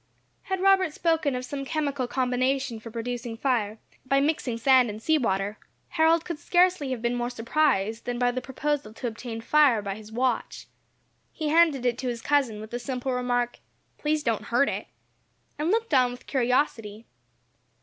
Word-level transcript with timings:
Had 0.45 0.61
Robert 0.61 0.91
spoken 0.95 1.35
of 1.35 1.45
some 1.45 1.63
chemical 1.63 2.07
combination 2.07 2.79
for 2.79 2.89
producing 2.89 3.37
fire, 3.37 3.77
by 4.03 4.19
mixing 4.19 4.57
sand 4.57 4.89
and 4.89 4.99
sea 4.99 5.19
water, 5.19 5.59
Harold 5.89 6.25
could 6.25 6.39
scarcely 6.39 6.89
have 6.89 7.03
been 7.03 7.13
more 7.13 7.29
surprised 7.29 8.05
than 8.05 8.17
by 8.17 8.31
the 8.31 8.41
proposal 8.41 8.93
to 8.95 9.05
obtain 9.05 9.41
fire 9.41 9.83
from 9.83 9.95
his 9.95 10.11
watch. 10.11 10.65
He 11.31 11.49
handed 11.49 11.85
it 11.85 11.99
to 11.99 12.07
his 12.07 12.23
cousin 12.23 12.59
with 12.59 12.71
the 12.71 12.79
simple 12.79 13.11
remark, 13.11 13.59
"Please 13.99 14.23
don't 14.23 14.45
hurt 14.45 14.69
it," 14.69 14.87
and 15.59 15.69
looked 15.69 15.93
on 15.93 16.09
with 16.09 16.25
curiosity. 16.25 17.05